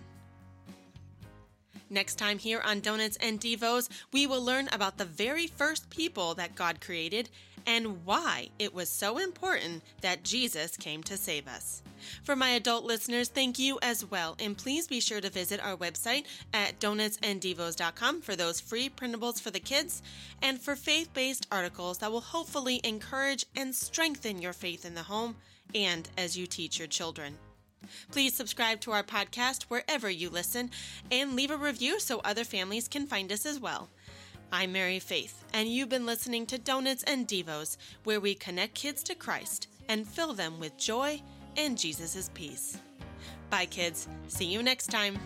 Next 1.89 2.15
time 2.15 2.37
here 2.37 2.61
on 2.63 2.81
Donuts 2.81 3.17
and 3.17 3.39
Devos, 3.39 3.89
we 4.13 4.27
will 4.27 4.43
learn 4.43 4.69
about 4.71 4.97
the 4.97 5.05
very 5.05 5.47
first 5.47 5.89
people 5.89 6.35
that 6.35 6.53
God 6.53 6.81
created 6.81 7.29
and 7.65 8.05
why 8.05 8.49
it 8.59 8.73
was 8.73 8.89
so 8.89 9.17
important 9.17 9.83
that 10.01 10.23
Jesus 10.23 10.77
came 10.77 11.03
to 11.03 11.17
save 11.17 11.47
us. 11.47 11.81
For 12.23 12.35
my 12.35 12.49
adult 12.49 12.85
listeners, 12.85 13.29
thank 13.29 13.59
you 13.59 13.79
as 13.81 14.05
well, 14.09 14.35
and 14.39 14.57
please 14.57 14.87
be 14.87 14.99
sure 14.99 15.21
to 15.21 15.29
visit 15.29 15.63
our 15.63 15.75
website 15.75 16.23
at 16.53 16.79
donutsanddevos.com 16.79 18.21
for 18.21 18.35
those 18.35 18.61
free 18.61 18.89
printables 18.89 19.41
for 19.41 19.51
the 19.51 19.59
kids 19.59 20.01
and 20.41 20.59
for 20.59 20.75
faith 20.75 21.13
based 21.13 21.47
articles 21.51 21.97
that 21.99 22.11
will 22.11 22.21
hopefully 22.21 22.79
encourage 22.83 23.45
and 23.55 23.75
strengthen 23.75 24.41
your 24.41 24.53
faith 24.53 24.85
in 24.85 24.95
the 24.95 25.03
home 25.03 25.35
and 25.75 26.09
as 26.17 26.37
you 26.37 26.47
teach 26.47 26.79
your 26.79 26.87
children. 26.87 27.37
Please 28.11 28.33
subscribe 28.33 28.81
to 28.81 28.91
our 28.91 29.03
podcast 29.03 29.63
wherever 29.63 30.09
you 30.09 30.29
listen 30.29 30.69
and 31.11 31.35
leave 31.35 31.51
a 31.51 31.57
review 31.57 31.99
so 31.99 32.19
other 32.23 32.43
families 32.43 32.87
can 32.87 33.07
find 33.07 33.31
us 33.31 33.45
as 33.45 33.59
well. 33.59 33.89
I'm 34.51 34.71
Mary 34.71 34.97
Faith, 34.97 35.45
and 35.53 35.69
you've 35.69 35.89
been 35.89 36.07
listening 36.07 36.47
to 36.47 36.57
Donuts 36.57 37.03
and 37.03 37.27
Devos, 37.27 37.77
where 38.03 38.19
we 38.19 38.33
connect 38.33 38.73
kids 38.73 39.03
to 39.03 39.13
Christ 39.13 39.67
and 39.87 40.07
fill 40.07 40.33
them 40.33 40.59
with 40.59 40.75
joy 40.75 41.21
and 41.55 41.77
Jesus' 41.77 42.31
peace. 42.33 42.77
Bye, 43.51 43.67
kids. 43.67 44.07
See 44.27 44.45
you 44.45 44.63
next 44.63 44.87
time. 44.87 45.19